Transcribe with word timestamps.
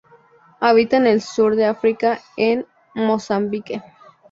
Habita 0.59 0.97
en 0.97 1.05
el 1.05 1.21
sur 1.21 1.55
de 1.55 1.65
África 1.67 2.21
en 2.35 2.65
Mozambique. 2.95 3.83